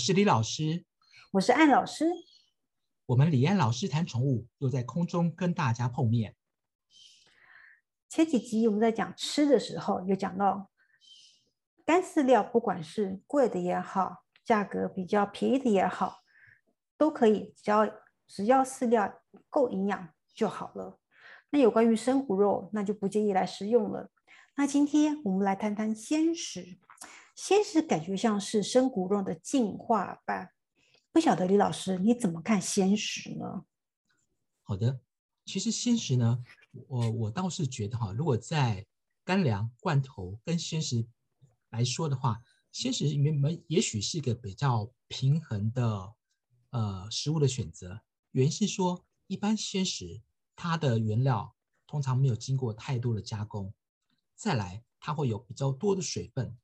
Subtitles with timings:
[0.00, 0.86] 是李老师，
[1.32, 2.06] 我是艾老师。
[3.04, 6.34] 我们李安老师谈宠物又在空中跟大家碰面。
[8.08, 10.70] 前几集我们在讲吃的时候，有讲到
[11.84, 16.22] 干饲料，不管是贵的也好，价格比较便宜的也好，
[16.96, 17.86] 都可以，只要
[18.26, 19.20] 只要饲料
[19.50, 20.98] 够营养就好了。
[21.50, 24.10] 那有关于生骨肉，那就不建议来食用了。
[24.56, 26.78] 那今天我们来谈谈鲜食。
[27.42, 30.50] 鲜食感觉像是生骨肉的进化版，
[31.10, 33.64] 不晓得李老师你怎么看鲜食呢？
[34.60, 35.00] 好的，
[35.46, 36.44] 其实鲜食呢，
[36.86, 38.86] 我我倒是觉得哈，如果在
[39.24, 41.08] 干粮、罐头跟鲜食
[41.70, 46.12] 来说的话，鲜食里面也许是一个比较平衡的
[46.68, 48.02] 呃食物的选择。
[48.32, 50.20] 原因是说，一般鲜食
[50.54, 51.54] 它的原料
[51.86, 53.72] 通常没有经过太多的加工，
[54.34, 56.54] 再来它会有比较多的水分。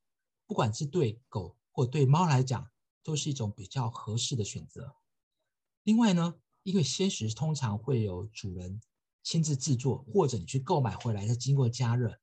[0.46, 2.70] 不管是对狗或对猫来讲，
[3.02, 4.94] 都是一种比较合适的选择。
[5.82, 8.80] 另外呢，因为鲜食通常会有主人
[9.22, 12.18] 亲自制作，或者你去购买回来再经过加热，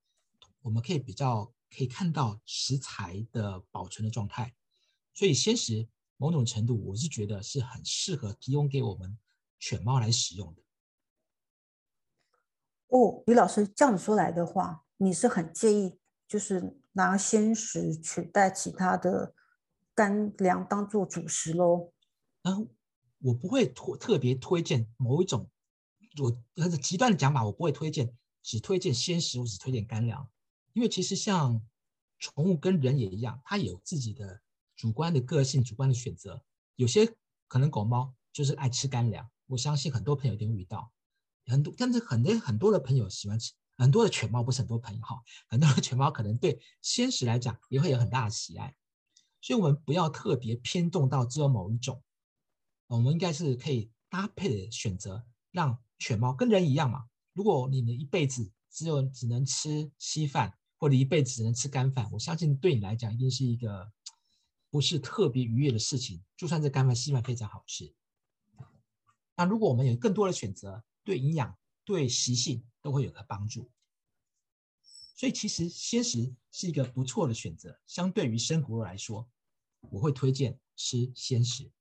[0.62, 4.56] 我们可以比较可以看到食材的保存的状态。
[5.14, 9.18] 所以鲜食某种程度，我是觉得是很适合提供给我们
[9.60, 10.62] 犬猫来使用的。
[12.88, 16.80] 哦，李老师这样子说来的话，你是很介意就是。
[16.94, 19.34] 拿鲜食取代其他的
[19.94, 21.92] 干粮当做主食喽？
[22.44, 22.70] 嗯，
[23.20, 25.50] 我不会特特别推荐某一种，
[26.22, 30.30] 我很极端的讲法，我不会推荐只推荐鲜食，我只推荐干粮，
[30.74, 31.62] 因为其实像
[32.20, 34.42] 宠物跟人也一样，它有自己的
[34.76, 36.44] 主观的个性、主观的选择。
[36.76, 37.16] 有些
[37.48, 40.92] 可能狗猫就是爱吃干粮，我相信很多朋友一定遇到，
[41.46, 43.54] 很多但是很多很多的朋友喜欢吃。
[43.78, 48.76] 很多的犬猫不是很多朋友哈，很多的犬猫可能对鲜食来讲也会有很大的喜爱，
[49.42, 52.02] 所以我们不要特别偏重到只有某一种，
[52.88, 57.06] 我们应该是可以搭配的选择，让犬猫跟人一样嘛。
[57.34, 63.92] 如果你的一辈子只有只能吃稀饭，或者一辈子只能吃干饭，我相信对你来讲一定是一个
[64.70, 66.24] 不是特别愉悦的事情。
[66.38, 67.92] 就算这干饭稀饭非常好吃，
[69.36, 72.64] 那如果我们有更多的选择，对营养、对习性。
[72.84, 73.72] 都会有个帮助，
[75.16, 77.80] 所以其实鲜食是一个不错的选择。
[77.88, 79.26] 相对于生骨肉来说，
[79.90, 81.72] 我会推荐吃鲜食。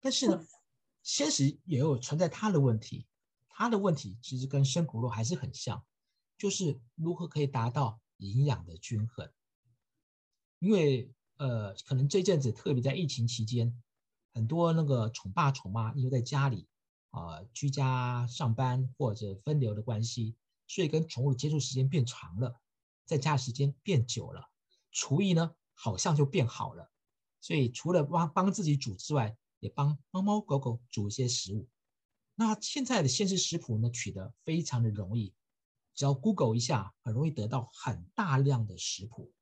[0.00, 0.46] 但是呢，
[1.04, 3.06] 鲜食也有存在它的问题，
[3.50, 5.84] 它的问题其实跟生骨肉还是很像，
[6.38, 9.30] 就是如何可以达到营养的均衡。
[10.60, 13.78] 因为呃，可能这阵子特别在疫情期间，
[14.32, 16.66] 很多那个宠爸宠妈因为在家里。
[17.10, 20.36] 啊，居家上班或者分流的关系，
[20.66, 22.60] 所以跟宠物接触时间变长了，
[23.04, 24.48] 在家时间变久了，
[24.92, 26.90] 厨艺呢好像就变好了。
[27.40, 31.68] 所以除了帮帮自己煮之外，也帮猫猫狗狗煮一些食物。
[32.34, 35.34] 那现在的鲜食食谱呢，取得非常的容易，
[35.94, 39.32] 只要 Google 一下，很容易得到很大量的食谱。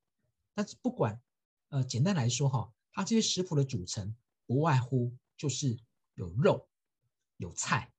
[0.55, 1.21] 但是不管，
[1.69, 4.17] 呃，简单来说哈，它这些食谱的组成
[4.47, 5.79] 不外乎就是
[6.15, 6.67] 有肉。
[7.39, 7.93] 有菜，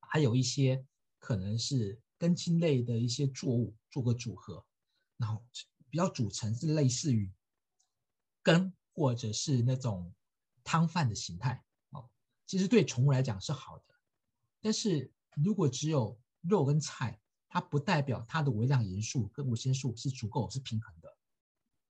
[0.00, 0.84] 还有一些
[1.18, 4.64] 可能是根茎类的一些作物做个组合，
[5.16, 5.44] 然后
[5.88, 7.32] 比较组成是类似于
[8.42, 10.12] 根或者是那种
[10.64, 12.10] 汤饭的形态哦。
[12.46, 13.84] 其实对宠物来讲是好的，
[14.60, 21.16] 但是如果只有肉跟菜，它不代表它的微量元素跟维生素是足够是平衡的。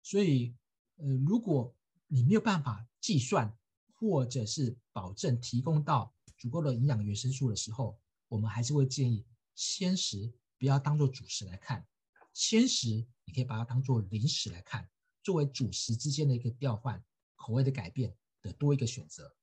[0.02, 0.52] 所以，
[0.96, 1.72] 呃，如果
[2.08, 3.56] 你没有办法计算
[3.94, 6.12] 或者是保证提供到。
[6.42, 11.86] 足够的营养元生素的时候，我们还是会建议鲜食不要当做主食来看，
[12.34, 12.88] 鲜食
[13.24, 14.90] 你可以把它当做零食来看，
[15.22, 17.00] 作为主食之间的一个调换、
[17.36, 19.36] 口味的改变的多一个选择。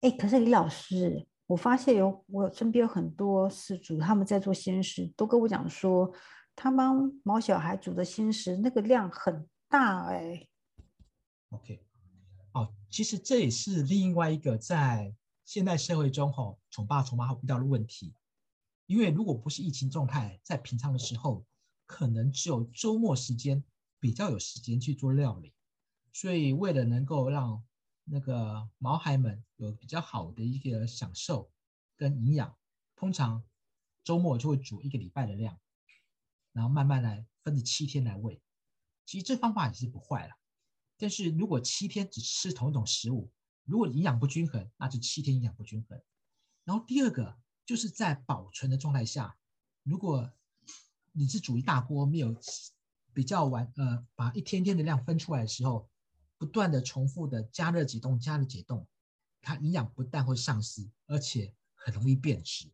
[0.00, 6.10] 哎，可是李老师，我发现有我身边有很多饲主，他们在做鲜食，都跟我讲说，
[6.56, 10.48] 他帮毛小孩煮的鲜食那个量很大哎。
[11.50, 11.89] OK。
[12.52, 15.14] 哦，其实这也是另外一个在
[15.44, 18.14] 现代社会中吼宠爸宠妈会遇到的问题，
[18.86, 21.44] 因为如果不是疫情状态，在平常的时候，
[21.86, 23.62] 可能只有周末时间
[23.98, 25.54] 比较有时间去做料理，
[26.12, 27.62] 所以为了能够让
[28.04, 31.50] 那个毛孩们有比较好的一个享受
[31.96, 32.56] 跟营养，
[32.96, 33.44] 通常
[34.02, 35.56] 周末就会煮一个礼拜的量，
[36.52, 38.40] 然后慢慢来分着七天来喂，
[39.06, 40.34] 其实这方法也是不坏了。
[41.00, 43.30] 但是如果七天只吃同一种食物，
[43.64, 46.00] 如果营养不均衡，那就七天营养不均衡。
[46.64, 49.36] 然后第二个就是在保存的状态下，
[49.82, 50.30] 如果
[51.12, 52.36] 你是煮一大锅没有
[53.12, 55.88] 比较完呃，把一天天的量分出来的时候，
[56.36, 58.86] 不断的重复的加热解冻、加热解冻，
[59.40, 62.70] 它营养不但会丧失，而且很容易变质。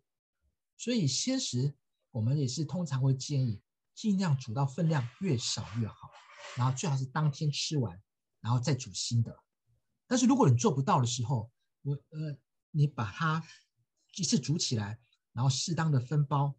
[0.77, 1.75] 所以鲜食
[2.11, 3.63] 我们也是通常会建议
[3.95, 6.11] 尽量煮到分量越少越好，
[6.57, 7.99] 然后最好是当天吃完，
[8.47, 9.37] 然后再煮新的。
[10.07, 11.51] 但是如果你做不到的时候，
[11.83, 12.39] 我呃，
[12.71, 13.43] 你把它
[14.15, 15.01] 一次煮起来，
[15.33, 16.55] 然后适当的分包，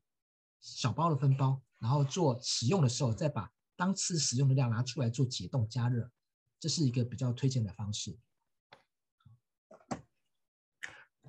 [0.59, 6.11] 小包的分包，然后做使用的时候再把当次使用的量拿出来做解冻加热。
[6.59, 8.19] 这是一个比较推荐的方式。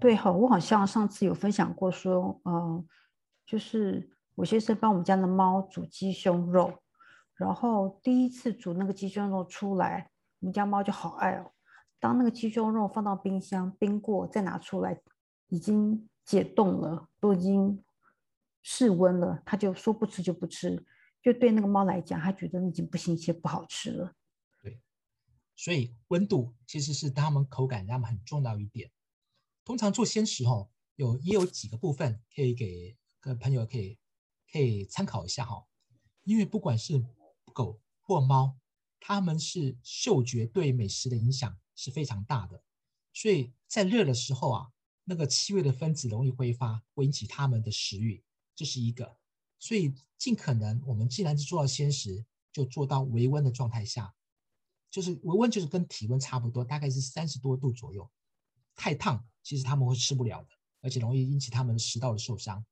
[0.00, 2.84] 对哈，我好像上次有分享过，说，嗯，
[3.46, 6.82] 就是我先生帮我们家的猫煮鸡胸肉，
[7.36, 11.52] 然后第一次煮那个鸡胸肉出来，我们家猫就好爱哦。
[12.00, 15.00] 当那个鸡胸肉放到冰箱冰过，再拿出来，
[15.48, 17.82] 已经解冻了，都已经
[18.62, 20.86] 室温了，它就说不吃就不吃。
[21.20, 24.14] 就对那个猫来讲，它觉得已经不新鲜、不好吃了。
[24.62, 24.80] 对
[25.56, 28.92] 所以温度其实是它们口感它们很重要一点。
[29.64, 33.98] 通常做鲜食哦，有也有几个部分可以给各位朋友可以
[34.52, 35.64] 可以参考一下哈。
[36.22, 37.04] 因为不管是
[37.52, 38.56] 狗或猫，
[39.00, 42.62] 他们是嗅觉对美食的影响是非常大的，
[43.12, 44.72] 所以在热的时候啊，
[45.04, 48.22] 那个气味的分子容易挥发，会引起他们的食欲，
[48.54, 49.16] 这是一个。
[49.58, 54.14] 所以尽可能我们既然是做到鲜食，就做到微温的状态下。
[54.90, 58.10] 就是微温，就是跟体温差不多，大概是三十多度左右。
[58.74, 60.48] 太烫，其实他们会吃不了的，
[60.80, 62.64] 而且容易引起他们食道的受伤。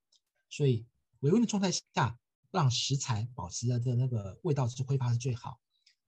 [0.49, 0.87] 所以
[1.21, 2.19] 微温的状态下，
[2.51, 5.61] 让食材保持的那个味道是挥发是最好。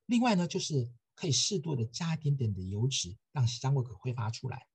[0.08, 4.66] 另外呢，就是可以适度的加一点点的油脂，让香味可挥发出来。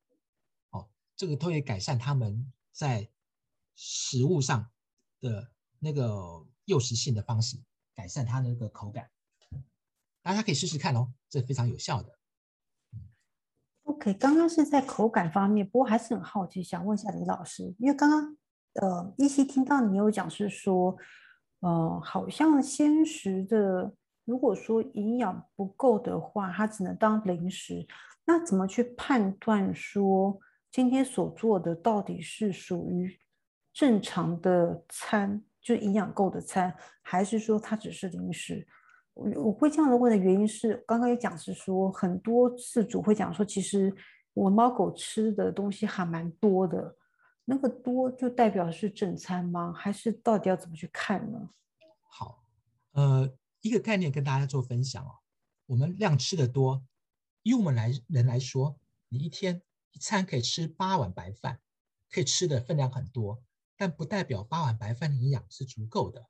[0.69, 3.09] 哦，这个都会改善他们在
[3.73, 4.69] 食物上
[5.19, 7.57] 的那个诱食性的方式，
[7.95, 9.09] 改善它的那个口感。
[10.21, 12.19] 大家可以试试看哦，这非常有效的。
[13.85, 18.37] OK，刚刚是在口感方面，不过还是很好奇，想问一下李老师，因为刚刚
[18.73, 20.95] 呃依稀听到你有讲是说，
[21.61, 23.95] 呃，好像鲜食的，
[24.25, 27.85] 如果说营养不够的话，它只能当零食。
[28.25, 30.39] 那怎么去判断说
[30.71, 33.19] 今天所做的到底是属于
[33.73, 38.65] 正常的餐，就营养够的餐，还是说它只是零食？
[39.13, 43.93] 我我会这样的问的原因是，刚刚也讲是说，很多饲主会讲说，其实
[44.33, 46.95] 我猫狗吃的东西还蛮多的，
[47.45, 49.71] 那个多就代表是正餐吗？
[49.75, 51.49] 还是到底要怎么去看呢？
[52.09, 52.43] 好，
[52.93, 53.29] 呃，
[53.63, 55.15] 一个概念跟大家做分享哦。
[55.65, 56.85] 我们量吃的多，
[57.41, 58.79] 以我们来人来说，
[59.09, 59.63] 你一天
[59.93, 61.59] 一餐可以吃八碗白饭，
[62.11, 63.43] 可以吃的分量很多，
[63.75, 66.27] 但不代表八碗白饭的营养是足够的，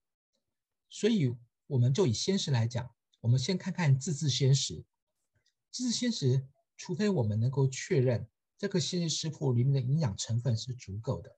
[0.88, 1.36] 所以。
[1.68, 4.86] 我们就以鲜食来讲，我们先看看自制鲜食。
[5.72, 6.46] 自制鲜食，
[6.78, 8.28] 除非我们能够确认
[8.58, 11.36] 这个鲜食食谱里面的营养成分是足够的，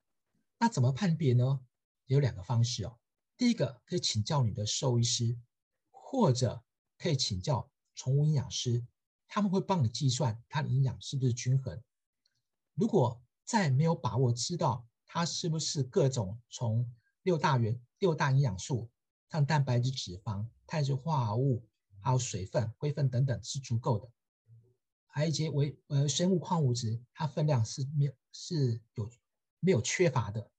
[0.58, 1.62] 那怎么判别呢？
[2.08, 2.98] 有两个方式哦。
[3.38, 5.38] 第一个可以请教你的兽医师，
[6.16, 6.64] 或者
[6.98, 8.88] 可以请教宠物营养师，
[9.28, 11.84] 他们会帮你计算它的营养是不是均衡。
[12.74, 16.90] 如果在没有把握知道它是不是各种从
[17.24, 18.90] 六大元六大营养素。
[19.28, 21.68] 像蛋白质、脂肪、碳水化合物，
[22.00, 24.10] 还有水分、灰分等等是足够的，
[25.08, 29.12] 还有一些维呃生物矿物质，它分量是没有是有
[29.60, 30.50] 没有缺乏的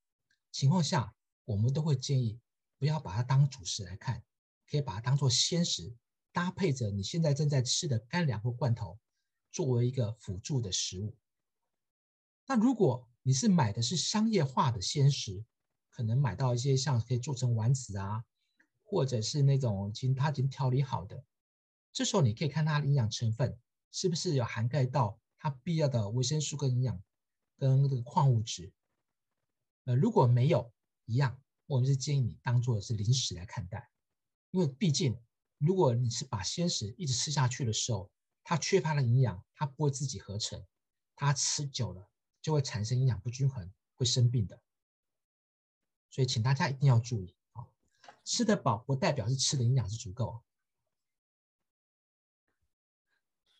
[0.51, 2.39] 情况下，我们都会建议
[2.77, 4.23] 不要把它当主食来看，
[4.69, 5.95] 可以把它当做鲜食，
[6.31, 8.99] 搭配着你现在正在吃的干粮或罐头，
[9.51, 11.15] 作为一个辅助的食物。
[12.45, 15.43] 那如果你是买的是商业化的鲜食，
[15.89, 18.23] 可能买到一些像可以做成丸子啊。
[18.89, 21.21] 或者是那种已经它已经调理好的，
[21.91, 23.59] 这时候你可以看它的营养成分
[23.91, 27.03] 是不是有涵盖到它必要的维生素跟营养
[27.57, 28.71] 跟这个矿物质。
[29.83, 30.71] 呃，如果没有
[31.03, 33.89] 一样，我们是建议你当做是零食来看待，
[34.57, 35.15] 因为毕竟
[35.59, 38.09] 如果你是把鲜食一直吃下去的时候，
[38.43, 40.65] 它缺乏了营养，它不会自己合成，
[41.15, 42.09] 它吃久了
[42.41, 44.59] 就会产生营养不均衡，会生病的。
[46.09, 47.35] 所以请大家一定要注意。
[48.25, 50.41] 吃得饱不代表是吃的营养是足够，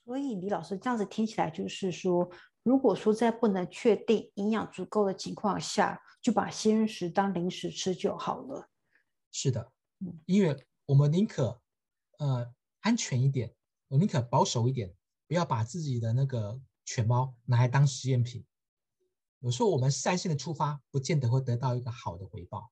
[0.04, 2.28] 所以李老师这样子听起来就是说，
[2.64, 8.68] 如果说在不能确定营养足够的情况下，就把鲜食当零食吃就好了。
[9.32, 9.72] 是的，
[10.26, 11.62] 因为我们宁可
[12.18, 13.54] 呃安全一点，
[13.90, 14.96] 我宁可保守一点，
[15.28, 18.46] 不要把自己的那个犬猫拿来当实验品。
[19.40, 22.72] 有时候我们善性的出发，不见得会得到一个好的回报。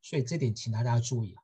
[0.00, 1.42] 所以这点请大家注意啊。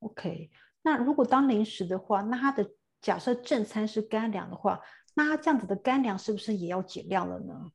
[0.00, 0.50] OK，
[0.82, 2.70] 那如果当零食的话，那它的
[3.00, 4.82] 假设正餐是干粮的话，
[5.14, 7.72] 那它这样子的干粮是不是也要减量了呢？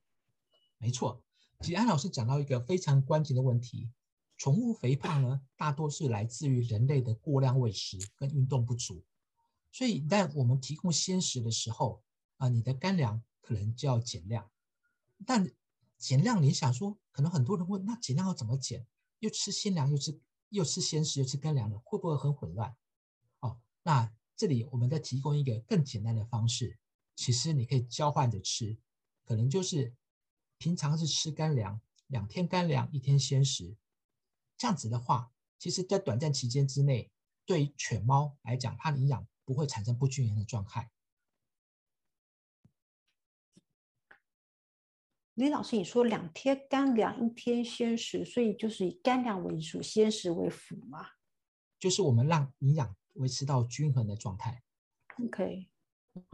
[0.77, 1.23] 没错，
[1.61, 3.89] 其实安老师讲到一个非常关键的问题：
[4.43, 9.01] 宠物肥胖呢，大多是来自于人类的过量喂食跟运动不足。
[9.71, 12.03] 所以，在我们提供鲜食的时候，
[12.35, 14.51] 啊，你的干粮可能就要减量。
[15.25, 15.49] 但
[15.97, 18.85] 减量，你想说，可能很多人问，那减量要怎么减？
[19.19, 20.19] 又吃鲜粮，又吃
[20.49, 22.75] 又吃鲜食，又吃干粮的，会不会很混乱？
[23.39, 26.77] 哦，那这里我们再提供一个更简单的方式，
[27.15, 28.77] 其实你可以交换着吃，
[29.23, 29.95] 可能就是
[30.57, 33.77] 平常是吃干粮，两天干粮，一天鲜食，
[34.63, 35.29] 这样子的话，
[35.59, 37.11] 其实在短暂期间之内，
[37.45, 40.89] 对于犬猫来讲，它的营养不会产生不均衡的状态。
[45.33, 51.09] 李老师，你说两天干粮，一天鲜食，所以就是以干粮为主，鲜食为辅嘛？
[51.77, 54.63] 就是我们让营养维持到均衡的状态。
[55.25, 55.67] OK，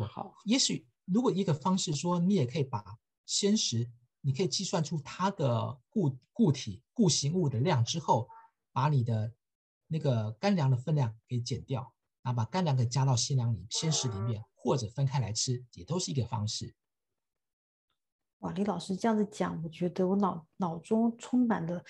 [0.07, 0.36] 好。
[0.45, 3.89] 也许如果一个方式说，你也可以把鲜食，
[4.21, 8.27] 你可以计算出它的固固体固形物的量之后，
[8.71, 9.33] 把你的
[9.88, 16.75] 那个干粮的分量给减掉，然后把干粮给加到鲜粮里鲜食里面，或者分开来吃，也都是一个方式。
[18.39, 21.83] 哇，李老师这样子讲，我觉得我脑脑中充满了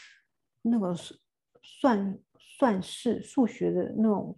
[0.61, 0.95] 那个
[1.61, 4.37] 算算式、数学的那种，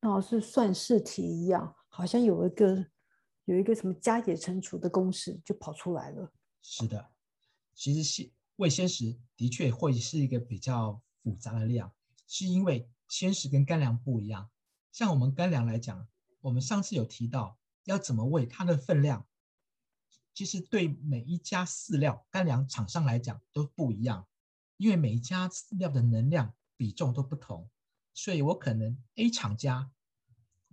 [0.00, 2.86] 那是算式题一样，好像有一个
[3.46, 6.32] 有一个什么加减乘除的公式就跑出来了。
[6.66, 7.10] 是的，
[7.74, 11.92] 其实鲜味鲜食的确会是一个比较复杂的量，
[12.26, 14.50] 是因为鲜食跟干粮不一样。
[14.90, 16.08] 像我们干粮来讲，
[16.40, 19.26] 我们上次有提到要怎么喂它的分量。
[20.32, 24.26] 其实对每一家饲料干粮厂商来讲都不一样，
[24.78, 27.68] 因为每一家饲料的能量比重都不同，
[28.14, 29.92] 所以我可能 A 厂家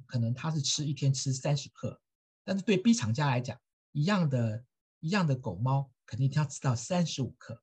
[0.06, 2.02] 可能他是吃一天吃三十克，
[2.46, 3.60] 但是对 B 厂家来讲，
[3.92, 4.66] 一样的
[5.02, 7.62] 一样的狗猫肯定要吃到三十五克，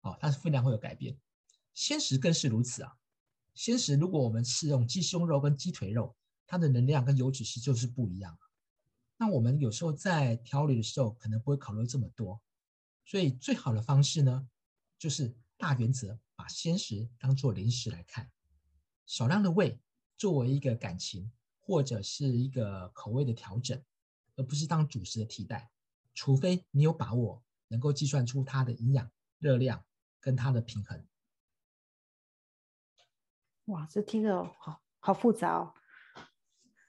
[0.00, 1.16] 哦，它的分量会有改变。
[1.72, 2.98] 鲜食更是如此啊，
[3.54, 8.36] 鲜食如果我们是用鸡胸肉跟鸡腿肉，它的能量跟油脂是就是不一样。
[9.16, 12.40] 那我们有时候在调理的时候，可能不会考虑这么多，
[13.04, 14.48] 所以最好的方式呢，
[14.98, 18.30] 就是大原则把鲜食当做零食来看，
[19.04, 19.78] 少量的喂
[20.16, 23.80] 作为一个感情或者是一个口味的调整，
[24.36, 25.70] 而不是当主食的替代，
[26.20, 29.82] 除非你有把握能够计算出它的营养、热量
[30.20, 31.02] 跟它的平衡。
[33.64, 35.72] 哇，这听着好好复杂哦。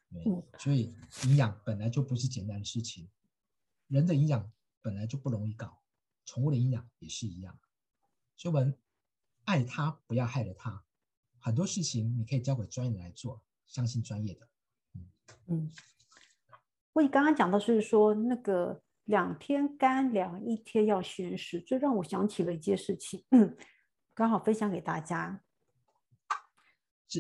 [0.10, 3.10] 嗯，所以营养本来就不是简单的事情，
[3.88, 5.82] 人的营养本来就不容易搞，
[6.26, 7.58] 宠物的营养也是一样。
[8.36, 8.78] 所以我们
[9.46, 10.84] 爱它，不要害了它。
[11.40, 14.50] 很多事情你可以交给专业的来做，相信专业的。
[14.96, 15.10] 嗯
[15.48, 15.72] 嗯。
[16.92, 23.56] 我你刚刚讲的是说那个两天干粮，一天要宣食，这让我想起了一件事情，嗯，
[24.16, 25.42] 刚好分享给大家。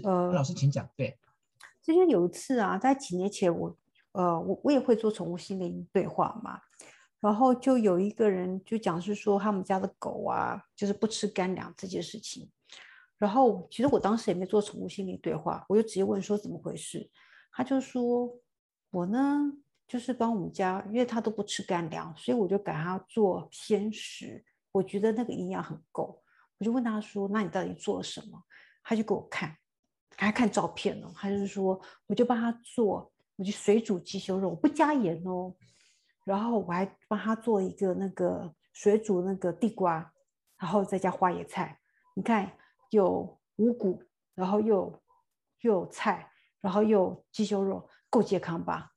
[0.04, 0.90] 呃，老师请讲。
[0.96, 1.20] 对。
[1.84, 3.78] 之前有一次啊，在几年前，我
[4.14, 6.62] 呃，我我也会做宠物心灵对话嘛，
[7.20, 12.50] 然后就有一个人就讲是说他们家的狗啊，就是不吃干粮这件事情。
[13.18, 17.10] 然后其实我当时也没做宠物心灵对话，我就直接问说怎么回事，
[17.52, 18.40] 他就说
[18.92, 19.52] 我呢
[19.92, 26.24] 就是帮我们家，因为他都不吃干粮，所以我就给他做鲜食，我觉得那个营养很够。
[26.58, 28.42] 我就问他说，那你到底做了什么？
[28.84, 29.54] 他就给我看。
[30.16, 35.54] 还看照片呢，还是说我就帮他做，我就水煮鸡胸肉，不加盐哦。
[36.24, 40.10] 然后我还帮他做一个那个水煮那个地瓜，
[40.58, 41.78] 然后再加花椰菜。
[42.14, 42.50] 你看
[42.92, 44.02] 有五谷，
[44.36, 45.04] 然后又
[45.60, 46.32] 又有菜，
[46.62, 48.91] 然后又鸡胸肉，够健康吧？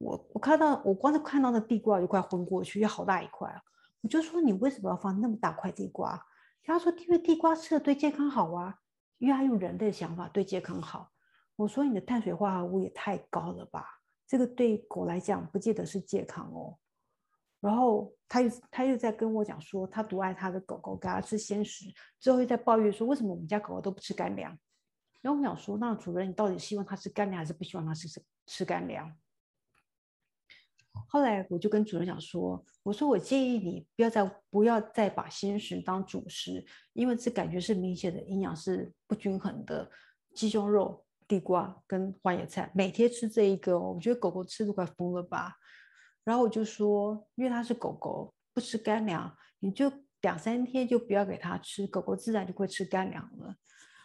[0.00, 3.62] 我我看到我光是看到那地瓜就快昏过去，有好大一块啊！
[4.00, 6.20] 我就说你为什么要放那么大块地瓜？
[6.64, 8.74] 他说因为地瓜吃了对健康好啊。
[9.18, 11.12] 因为他用人的想法对健康好，
[11.54, 13.84] 我说你的碳水化合物也太高了吧，
[14.26, 16.78] 这个对狗来讲不见得是健康哦。
[17.60, 21.84] 然后他又他又在跟我讲说，他独爱他的狗狗，给他吃鲜食，
[22.18, 24.58] 之后又在抱怨说为什么我们家狗狗都不吃干粮。
[25.20, 29.14] 然后我想说，那主人你到底希望它吃干粮还是不希望它吃吃吃干粮？
[31.08, 39.90] 后来我就跟主人讲说：“我说我建议你不要再不要再把鲜食当主食，因为这感觉是明显的营养是不均衡的。
[40.34, 45.56] 鸡胸肉、地瓜跟花椰菜，每天吃这一个，我觉得狗狗吃都快疯了吧。
[46.22, 53.54] 然后我就说，因为它是狗狗，不吃干粮，你就两三天就不要给它吃，狗狗自然就会吃干粮了。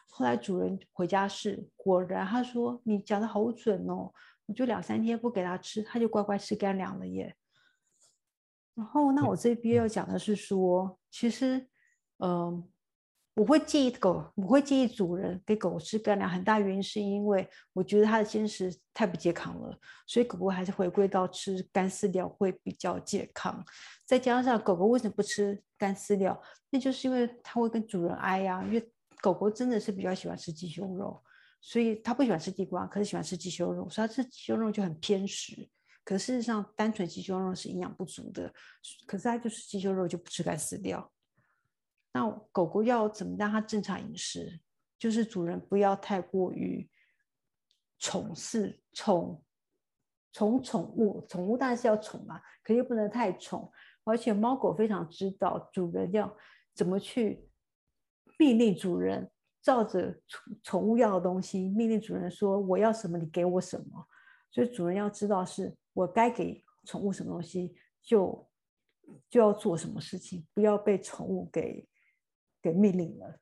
[0.10, 4.12] 后来主人回家试，果然他说你讲的好准哦，
[4.46, 7.36] 我就两三天不给它吃，它就乖乖吃干粮了耶。
[8.76, 11.68] 然后那我这边要讲的是说，其实，
[12.20, 12.68] 嗯。
[13.38, 16.30] 我会建议狗，我会建议主人给狗吃干粮。
[16.30, 23.62] 很大原因是因为我觉得它的鲜食太不健康了，所以狗狗还是回归到吃干饲料会比较健康。
[24.06, 26.42] 再加上狗狗为什么不吃干饲料？
[26.70, 28.64] 那就是因为它会跟主人挨呀。
[28.64, 31.22] 因为狗狗真的是比较喜欢吃鸡胸肉，
[31.68, 35.68] 所以它不喜欢吃地瓜，可是喜欢吃鸡胸肉，所以它吃鸡胸肉就很偏食。
[36.04, 38.54] 可事实上，单纯鸡胸肉是营养不足的，
[39.08, 41.12] 可是它就是鸡胸肉就不吃干饲料。
[42.14, 44.60] 那狗狗要怎么让它正常饮食？
[45.00, 46.88] 就是主人不要太过于
[47.98, 49.44] 宠饲宠
[50.32, 53.72] 宠宠物，宠物当然是要宠嘛，可又不能太宠。
[54.04, 56.38] 而且猫狗非常知道主人要
[56.76, 57.50] 怎么去
[58.38, 59.32] 命令主人，
[59.66, 64.08] 照着宠宠物要的东西命令主人说我要什么，你给我什么。
[64.52, 68.48] 所以主人要知道是我该给宠物什么东西，就
[69.28, 71.90] 就要做什么事情，不要被宠物给。
[72.62, 73.40] 给命令了。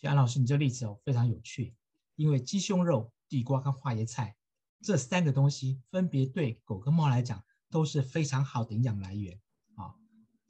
[0.00, 1.74] 安老师，你这例子哦非常有趣，
[2.16, 4.34] 因为鸡胸肉、地瓜跟花椰菜
[4.80, 9.38] 这三个东西，分别对狗跟猫来讲都是非常好的营养来源
[9.74, 9.94] 啊。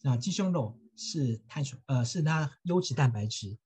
[0.00, 3.58] 那鸡胸肉是碳水，呃，是它优质蛋白质；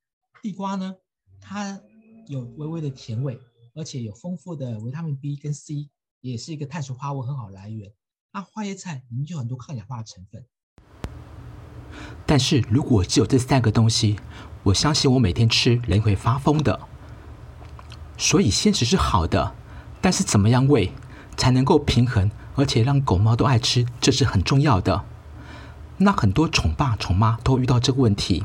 [0.42, 0.96] 地瓜呢，
[1.40, 1.80] 它
[2.26, 3.38] 有微微的甜味，
[3.76, 5.88] 而且有丰富的维他命 B 跟 C，
[6.20, 7.92] 也是一个碳水化合物很好来源。
[8.32, 10.44] 那花椰菜里面就很多抗氧化的成分。
[12.26, 14.18] 但是如果只有这三个东西，
[14.64, 16.88] 我相信我每天吃人会发疯的。
[18.18, 19.54] 所以鲜食是好的，
[20.00, 20.92] 但是怎么样喂
[21.36, 25.04] 才能够平衡，而且让狗猫都爱吃，这是很重要的。
[25.98, 28.42] 那很多宠爸宠妈都遇到这个问题，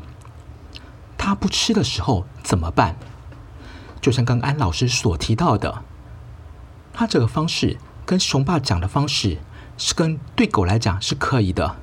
[1.27, 2.95] 他不吃的时候怎么办？
[3.99, 5.83] 就像刚安老师所提到的，
[6.93, 9.39] 他这个方式跟熊爸讲的方式
[9.77, 11.75] 是跟对狗来讲是可以的，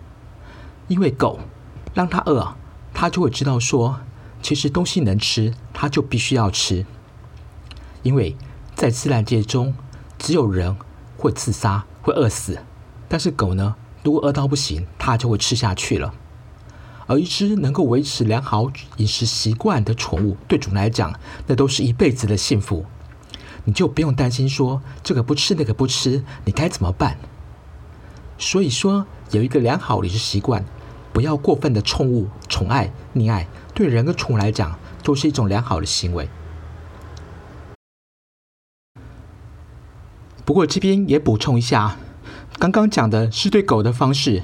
[0.89, 1.41] 因为狗。
[1.93, 2.57] 让它饿，
[2.95, 4.01] 它就会知道说，
[4.41, 6.87] 其实东西能吃，它就必须要吃。
[8.03, 8.35] 因为
[8.75, 9.75] 在自然界中，
[10.19, 10.75] 只有人
[11.19, 12.65] 会自杀、会饿死，
[13.09, 16.15] 但是狗呢，如果饿到不行，它就会吃下去了。
[17.07, 22.85] 而一只能够维持良好饮食习惯的宠物，对主人来讲，那都是一辈子的幸福。
[23.65, 27.17] 你就不用担心说这个不吃那个不吃，你该怎么办？
[28.39, 30.65] 所以说，有一个良好饮食习惯。
[31.13, 36.29] 不要过分的宠物宠爱溺爱，对人跟宠物来讲都是一种良好的行为。
[40.45, 41.97] 不过这边也补充一下，
[42.59, 44.43] 刚刚讲的是对狗的方式，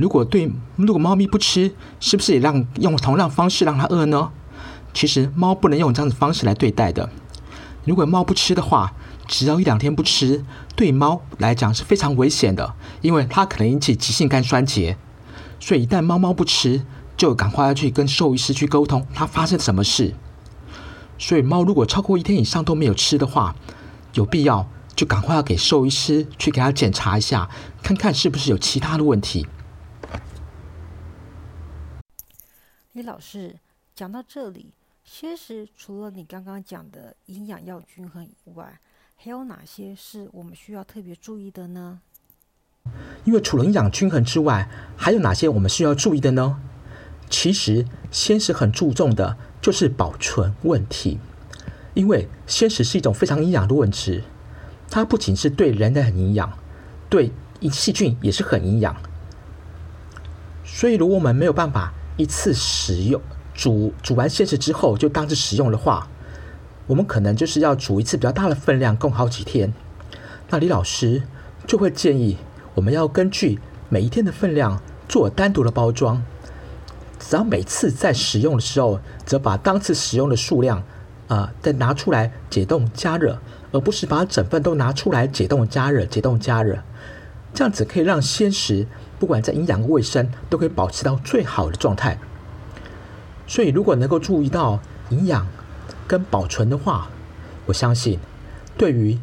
[0.00, 4.30] 如果对如果猫咪不吃，是不是也让用同样方式让它饿呢？
[4.94, 7.10] 其实猫不能用这样的方式来对待的。
[7.84, 8.94] 如果猫不吃的话，
[9.28, 10.42] 只要一两天不吃，
[10.74, 14.96] 对猫来讲是非常危险的，因为它可能引起急性肝衰竭。
[15.60, 16.86] 所以一旦猫猫不吃，
[17.18, 20.14] 就赶快要去跟兽医师去沟通，它发生什么事。
[21.18, 23.54] 所以猫如果超过一天以上都没有吃的话，
[24.14, 27.50] 有必要就赶快要给兽医师去给它检查一下，
[27.82, 29.46] 看看是不是有其他的问题。
[33.00, 33.56] 李老师
[33.94, 38.78] 讲到这里，其实除了你刚刚讲的营养要均衡以外，
[39.16, 42.00] 还有哪些是我们需要特别注意的呢？
[43.24, 46.60] 因为除了营养均衡之外，还有哪些我们需要注意的呢？
[47.30, 51.18] 其实鲜食很注重的就是保存问题，
[51.94, 54.24] 因为鲜食是一种非常营养的物质，
[54.90, 56.58] 它不仅是对人的很营养，
[57.08, 57.32] 对
[57.72, 58.94] 细菌也是很营养。
[60.66, 63.20] 所以如果我们没有办法一次使用
[63.54, 66.06] 煮煮完鲜食之后就当着使用的话，
[66.86, 69.72] 我们可能就是要煮一次比较大的分量，供好几天。
[70.50, 71.22] 那李老师
[71.66, 72.36] 就会建议。
[72.74, 76.22] 我们要根据每一天的分量做单独的包装，
[77.18, 80.82] 只要每次在使用的时候，则把当次使用的数量
[81.26, 83.38] 啊再拿出来解冻加热，
[83.72, 86.78] 而不是把整份都拿出来解冻加热、解冻加热。
[87.52, 88.86] 这样子可以让鲜食
[89.20, 92.18] 不管在营养卫生都可以保持到最好的状态。
[93.46, 94.80] 所以，如果能够注意到
[95.10, 95.46] 营养
[96.08, 97.08] 跟保存的话，
[97.66, 98.18] 我相信
[98.76, 99.16] 对于。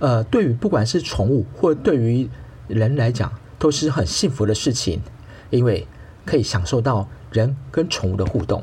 [0.00, 2.30] 呃，对于不管是宠物或对于
[2.68, 5.00] 人来讲，都是很幸福的事情，
[5.50, 5.84] 因为
[6.24, 8.62] 可以享受到人跟宠物的互动。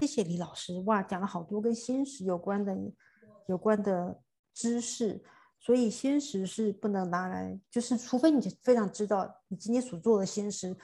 [0.00, 2.76] 谢谢李老师，哇，讲了好多跟鲜食有关的
[3.48, 4.18] 有关的
[4.52, 5.22] 知识。
[5.64, 10.76] 所以鲜食是不能拿来，就是除非你非常知道你今天所做的鲜食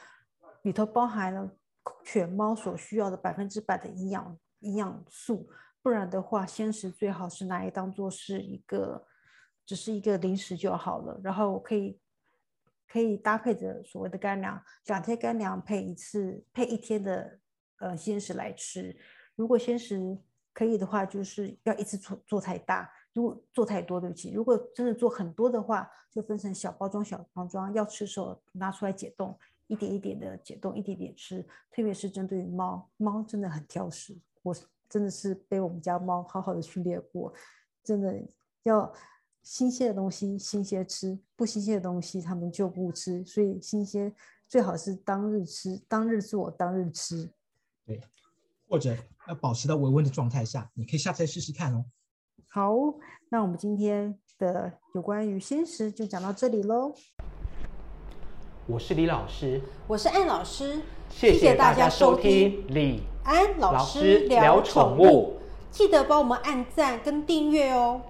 [0.62, 1.54] 里头包含了
[2.02, 5.46] 犬猫所需要的百分之百的营养营养素，
[5.82, 9.06] 不然的话，鲜食最好是拿来当做是一个，
[9.66, 11.20] 只是一个零食就好了。
[11.22, 12.00] 然后可以
[12.88, 17.38] 可以搭配着所谓的干粮，两天干粮配一次配一天的
[17.80, 18.98] 呃鲜食来吃。
[19.36, 20.18] 如果鲜食
[20.54, 22.90] 可以的话，就是要一次做做太大。
[23.12, 24.30] 如果做太多，对不起。
[24.30, 31.42] 如果真的做很多的话，就分成小包装、小包装，要吃的时候拿出来解冻，一点一点的解冻，一点点吃。
[31.72, 34.54] 特别是针对于猫，猫真的很挑食，我
[34.88, 37.32] 真的是被我们家猫好好的训练过，
[37.82, 38.14] 真的
[38.62, 38.92] 要
[39.42, 43.24] 新鲜的东西新鲜吃，不新鲜的东西它们就不吃。
[43.24, 44.14] 所以新鲜
[44.46, 47.28] 最好是当日吃，当日做，当日吃。
[47.84, 48.00] 对，
[48.68, 48.96] 或者
[49.26, 51.84] 要保持到微温的状态下，你可以下次试试看哦。
[52.52, 52.74] 好，
[53.28, 56.92] 那我们今天的有关于鲜食就讲到这里喽。
[58.66, 65.38] 我是李老师，我是安老师，谢谢大家收听李安老师聊宠物。
[65.70, 68.00] 记得帮我们按赞跟订阅哦。